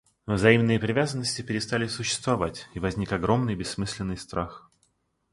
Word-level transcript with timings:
Взаимные 0.25 0.79
привязанности 0.79 1.43
перестали 1.43 1.85
существовать, 1.85 2.67
и 2.73 2.79
возник 2.79 3.11
огромный 3.11 3.53
бессмысленный 3.53 4.17
страх. 4.17 4.71